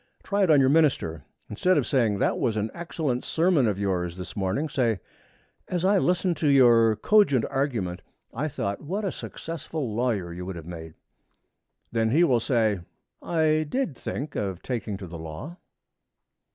[0.23, 1.25] Try it on your minister.
[1.47, 4.99] Instead of saying, 'That was an excellent sermon of yours this morning,' say,
[5.67, 8.01] 'As I listened to your cogent argument,
[8.33, 10.95] I thought what a successful lawyer you would have made.'
[11.91, 12.79] Then he will say,
[13.21, 15.57] 'I did think of taking to the law.'